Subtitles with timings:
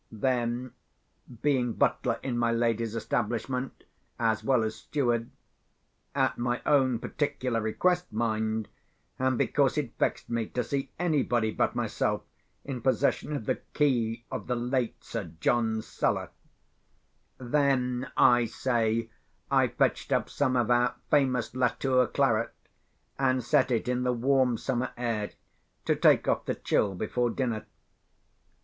[0.11, 0.73] Then,
[1.43, 3.83] being butler in my lady's establishment,
[4.17, 5.29] as well as steward
[6.15, 8.67] (at my own particular request, mind,
[9.19, 12.23] and because it vexed me to see anybody but myself
[12.65, 19.11] in possession of the key of the late Sir John's cellar)—then, I say,
[19.51, 22.55] I fetched up some of our famous Latour claret,
[23.19, 25.29] and set it in the warm summer air
[25.85, 27.67] to take off the chill before dinner.